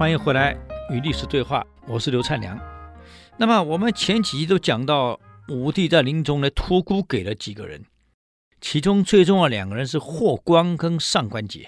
[0.00, 0.56] 欢迎回来
[0.88, 2.58] 与历史对话，我是刘灿良。
[3.36, 7.84] 那么我们前几集都讲到，武帝在临终呢托孤给了几个人，
[8.62, 11.66] 其中最重要的两个人是霍光跟上官桀。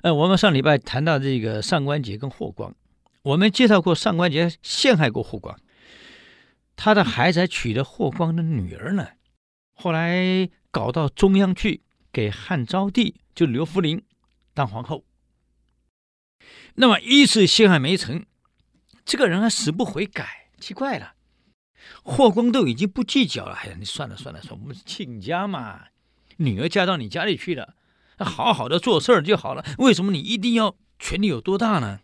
[0.00, 2.74] 呃，我们上礼拜谈到这个上官桀跟霍光，
[3.24, 5.54] 我们介绍过上官桀陷害过霍光，
[6.76, 9.08] 他的孩子还娶了霍光的女儿呢，
[9.74, 14.02] 后来搞到中央去，给汉昭帝就刘弗陵
[14.54, 15.04] 当皇后。
[16.74, 18.26] 那么一次陷害没成，
[19.04, 21.14] 这个人还死不悔改，奇怪了。
[22.02, 25.88] 霍光都已经不计较了，哎呀，你算了算了，说我们是亲家嘛，
[26.38, 27.76] 女儿嫁到你家里去了，
[28.18, 29.64] 好好的做事儿就好了。
[29.78, 32.00] 为什么你一定要权力有多大呢？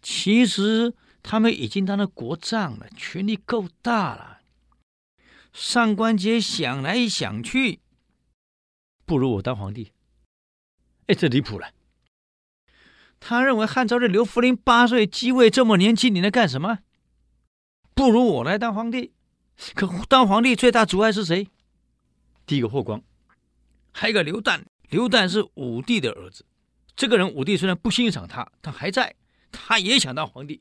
[0.00, 4.40] 其实他们已经当了国丈了，权力够大了。
[5.52, 7.80] 上官桀想来想去，
[9.04, 9.92] 不如我当皇帝。
[11.06, 11.70] 哎，这离谱了。
[13.24, 16.80] 他认为汉昭帝刘弗陵八岁继位，这么年轻，你能干什么？
[17.94, 19.12] 不如我来当皇帝。
[19.74, 21.46] 可当皇帝最大阻碍是谁？
[22.44, 23.00] 第一个霍光，
[23.92, 24.64] 还有一个刘旦。
[24.90, 26.44] 刘旦是武帝的儿子。
[26.96, 29.14] 这个人武帝虽然不欣赏他，但还在，
[29.52, 30.60] 他也想当皇帝。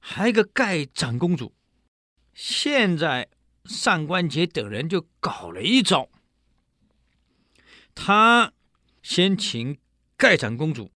[0.00, 1.54] 还有一个盖长公主。
[2.34, 3.28] 现在
[3.66, 6.08] 上官桀等人就搞了一招，
[7.94, 8.52] 他
[9.00, 9.78] 先请。
[10.16, 10.90] 盖长公主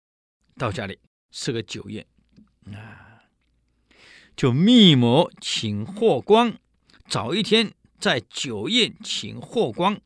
[0.57, 1.01] 到家里
[1.33, 2.07] 设个酒宴，
[2.67, 3.25] 啊，
[4.37, 6.57] 就密谋请霍光，
[7.09, 10.01] 早一天在酒宴请霍光。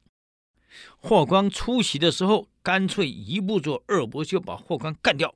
[0.97, 5.35] 霍光出席的时候，干脆一不做二不休，把霍光干掉，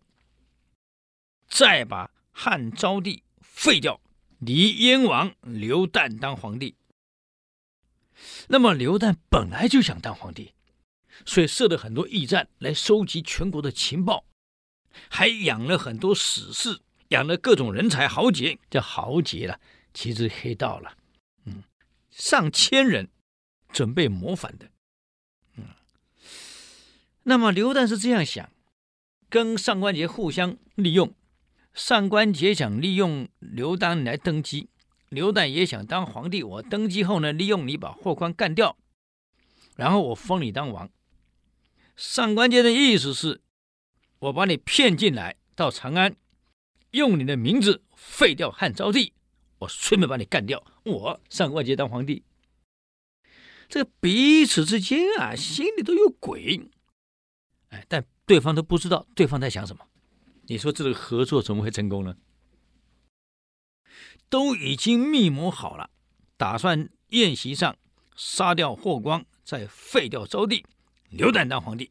[1.46, 4.00] 再把汉昭帝废掉，
[4.38, 6.76] 立燕王刘旦当皇帝。
[8.48, 10.54] 那么刘旦本来就想当皇帝。
[11.24, 14.24] 所以设了很多驿站来收集全国的情报，
[15.08, 19.58] 还养了很多死士，养了各种人才豪杰，叫豪杰了，
[19.94, 20.96] 其实黑道了，
[21.44, 21.62] 嗯，
[22.10, 23.08] 上千人
[23.72, 24.70] 准备谋反的，
[25.56, 25.64] 嗯。
[27.22, 28.50] 那么刘旦是这样想，
[29.28, 31.14] 跟上官桀互相利用，
[31.72, 34.68] 上官桀想利用刘旦来登基，
[35.08, 38.76] 刘旦也想当皇帝，我登基后呢，利用你把霍光干掉，
[39.74, 40.90] 然后我封你当王。
[41.96, 43.40] 上官桀的意思是，
[44.18, 46.14] 我把你骗进来到长安，
[46.90, 49.14] 用你的名字废掉汉昭帝，
[49.60, 52.22] 我顺便把你干掉，我上官桀当皇帝。
[53.68, 56.68] 这个彼此之间啊，心里都有鬼，
[57.70, 59.86] 哎，但对方都不知道对方在想什么。
[60.42, 62.16] 你说这个合作怎么会成功呢？
[64.28, 65.90] 都已经密谋好了，
[66.36, 67.76] 打算宴席上
[68.14, 70.64] 杀掉霍光，再废掉昭帝。
[71.16, 71.90] 刘旦当皇帝，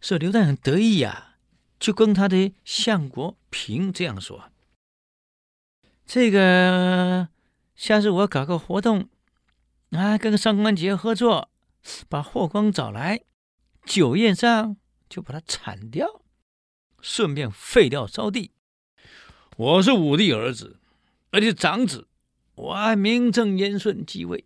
[0.00, 1.36] 所以刘旦很得意呀、
[1.78, 4.50] 就跟他的相国平这样说
[6.04, 7.28] ：“这个
[7.76, 9.08] 下次我搞个活动，
[9.90, 11.50] 啊，跟上官桀合作，
[12.08, 13.20] 把霍光找来，
[13.84, 14.76] 酒宴上
[15.08, 16.22] 就把他铲掉，
[17.00, 18.50] 顺便废掉昭帝。
[19.56, 20.80] 我是武帝儿子，
[21.30, 22.08] 而且长子，
[22.56, 24.44] 我还名正言顺继位，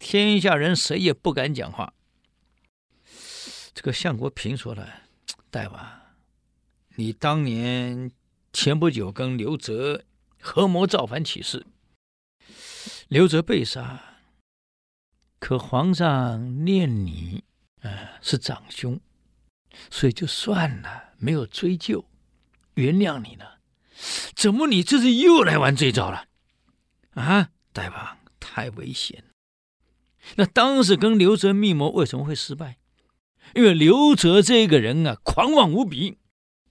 [0.00, 1.93] 天下人谁也不敢讲话。”
[3.84, 5.02] 这个相国平说了
[5.52, 6.00] ：“大王，
[6.94, 8.10] 你当年
[8.50, 10.06] 前不久跟刘泽
[10.40, 11.66] 合谋造反起事，
[13.08, 14.02] 刘泽被杀，
[15.38, 17.44] 可皇上念你
[17.82, 18.98] 啊是长兄，
[19.90, 22.06] 所以就算了，没有追究，
[22.76, 23.58] 原谅你了。
[24.34, 26.26] 怎么你这次又来玩这招了？
[27.10, 29.34] 啊，大王太危险了！
[30.36, 32.78] 那当时跟刘泽密谋为什么会失败？”
[33.54, 36.18] 因为刘泽这个人啊，狂妄无比，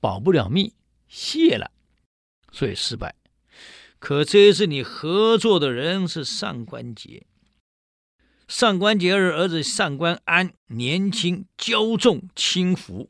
[0.02, 0.74] 保不了密，
[1.08, 1.72] 泄了，
[2.52, 3.16] 所以失败。
[4.00, 7.24] 可这一次你合作的人是上官桀，
[8.50, 13.10] 上官桀的儿子上官安年轻骄纵轻浮，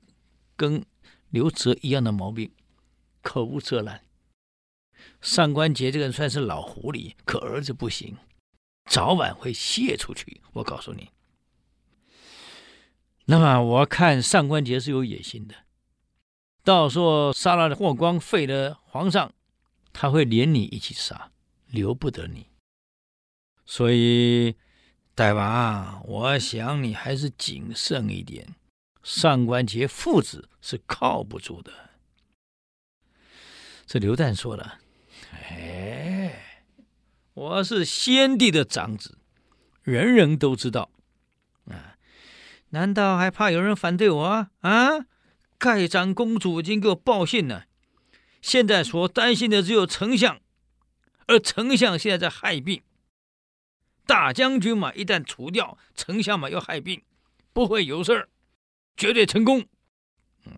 [0.55, 0.85] 跟
[1.31, 2.51] 刘泽一样的毛病，
[3.23, 4.03] 口无遮拦。
[5.19, 8.15] 上官桀这个人算是老狐狸，可儿子不行，
[8.85, 10.41] 早晚会泄出去。
[10.53, 11.09] 我告诉你。
[13.25, 15.55] 那么我看上官桀是有野心的，
[16.63, 19.33] 到时候杀了霍光，废了皇上，
[19.93, 21.31] 他会连你一起杀，
[21.67, 22.47] 留不得你。
[23.65, 24.55] 所以，
[25.15, 28.55] 大王，我想你还是谨慎一点。
[29.01, 31.71] 上官桀父子是靠不住的。
[33.85, 34.79] 这刘旦说了
[35.31, 36.67] ：“哎，
[37.33, 39.17] 我是先帝的长子，
[39.81, 40.89] 人人都知道。”
[42.73, 45.05] 难道还怕有人反对我啊？
[45.59, 47.67] 盖长公主已经给我报信了，
[48.41, 50.41] 现在所担心的只有丞相，
[51.27, 52.81] 而丞相现在在害病。
[54.07, 57.03] 大将军嘛，一旦除掉丞相嘛，又害病，
[57.53, 58.29] 不会有事儿，
[58.97, 59.67] 绝对成功。
[60.45, 60.53] 嗯，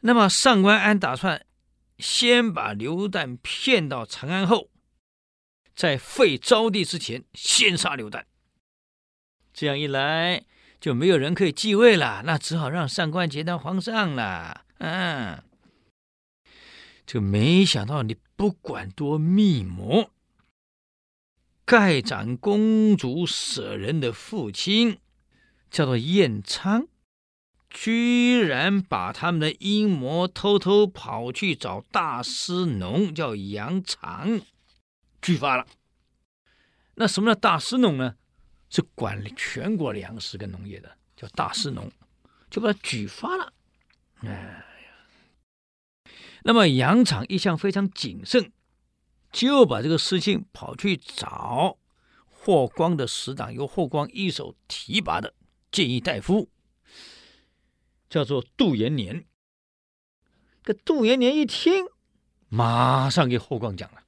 [0.00, 1.44] 那么上官安打算
[1.98, 4.70] 先把刘旦骗到长安后，
[5.76, 8.24] 在废昭帝之前先杀刘旦。
[9.52, 10.44] 这样一来，
[10.82, 14.64] 就没有人可以继位了，那只好让上官桀当皇上了。
[14.78, 15.40] 嗯，
[17.06, 20.10] 就没想到你不管多密谋。
[21.64, 24.98] 盖长公主舍人的父亲
[25.70, 26.88] 叫做燕昌，
[27.70, 34.40] 居然把他们的阴谋偷偷跑去找大师农，叫杨长，
[35.20, 35.64] 举发了。
[36.96, 38.16] 那什么叫大师农呢？
[38.72, 41.88] 是管全国粮食跟农业的，叫大司农，
[42.50, 43.52] 就把他举发了。
[44.22, 48.50] 哎呀，那么杨常一向非常谨慎。
[49.30, 51.78] 就把这个事情跑去找
[52.26, 55.32] 霍光的死党，由霍光一手提拔的
[55.70, 56.50] 谏议大夫，
[58.10, 59.24] 叫做杜延年。
[60.62, 61.86] 这杜延年一听，
[62.48, 64.02] 马上给霍光讲了。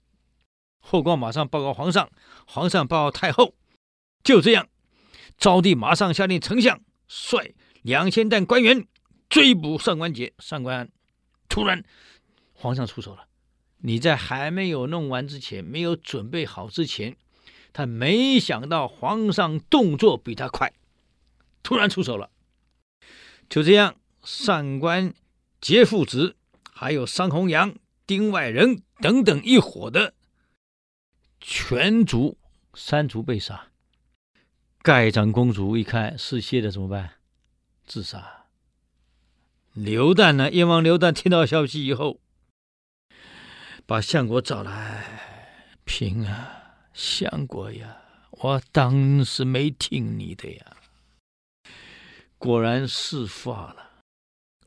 [0.79, 2.11] 霍光马上报告皇上，
[2.47, 3.55] 皇上报告太后。
[4.25, 4.69] 就这样，
[5.37, 8.89] 昭帝马上下令丞相率两千担官员
[9.29, 10.91] 追捕上官桀、上官。
[11.49, 11.85] 突然，
[12.55, 13.29] 皇上出手了。
[13.79, 17.17] 你在还没有弄完之前，没有准备好之前，
[17.75, 20.73] 他没想到皇上动作比他快，
[21.63, 22.31] 突然出手了。
[23.51, 25.13] 就这样，上官
[25.61, 26.37] 桀父子，
[26.73, 27.77] 还有桑弘羊、
[28.07, 30.15] 丁外人等等一伙的
[31.39, 32.39] 全族
[32.73, 33.69] 三族被杀。
[34.85, 37.13] 盖长公主一看是谢的怎么办？
[37.87, 38.45] 自杀。
[39.73, 40.51] 刘旦呢？
[40.53, 42.21] 燕王刘旦听到消息以后。
[43.87, 47.97] 把相国找来，平啊，相国呀，
[48.31, 50.77] 我当时没听你的呀。
[52.37, 54.03] 果然事发了，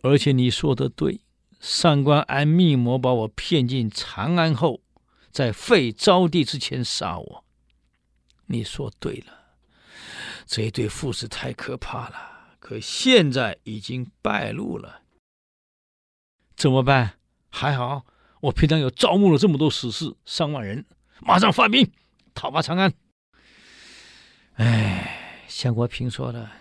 [0.02, 1.22] 而且你说的对，
[1.60, 4.82] 上官安密谋把我骗进长安后，
[5.30, 7.46] 在废昭帝之前杀我。
[8.48, 9.37] 你说对了，
[10.48, 15.02] 这一对父子太可怕了，可现在已经败露了，
[16.56, 17.20] 怎么办？
[17.50, 18.06] 还好。
[18.40, 20.86] 我平常有招募了这么多死士，上万人，
[21.20, 21.92] 马上发兵
[22.34, 22.94] 讨伐长安。
[24.54, 26.52] 哎，相国平说了，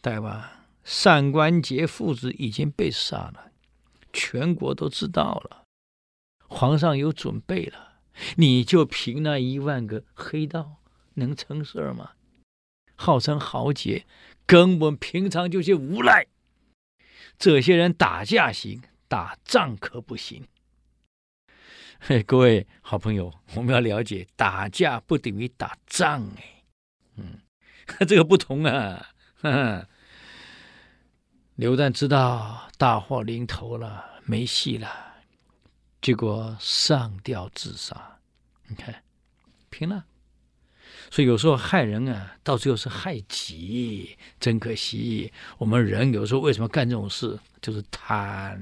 [0.00, 0.42] 大王，
[0.84, 3.50] 上官桀父子已经被杀了，
[4.12, 5.64] 全国都知道了，
[6.48, 8.00] 皇上有准备了，
[8.36, 10.76] 你就凭那一万个黑道
[11.14, 12.12] 能成事儿吗？
[13.00, 14.04] 号称豪杰，
[14.44, 16.26] 根本平常就是无赖。
[17.38, 20.46] 这些人打架行，打仗可不行。
[21.98, 26.62] 嘿，各位好朋友，我们要了解，打架不等于打仗哎，
[27.16, 27.40] 嗯，
[28.06, 29.08] 这个不同啊。
[29.40, 29.88] 呵呵，
[31.54, 34.90] 刘旦知道大祸临头了，没戏了，
[36.02, 38.18] 结果上吊自杀。
[38.66, 39.02] 你看，
[39.70, 40.04] 拼了。
[41.08, 45.32] 所以有时候害人啊，到最后是害己，真可惜。
[45.58, 48.60] 我们人有时候为什么干这种事，就是贪。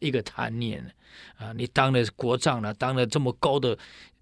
[0.00, 0.94] 一个贪念，
[1.38, 3.76] 啊，你当了国丈了，当了这么高的，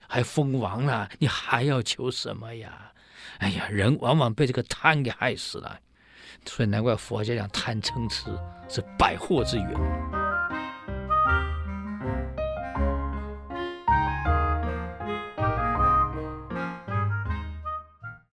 [0.09, 2.93] 还封王了，你还要求什么呀？
[3.41, 5.79] 哎呀，人往往被这个贪给害死了，
[6.47, 8.31] 所以难怪佛家讲贪嗔痴
[8.71, 10.16] 是百祸之源。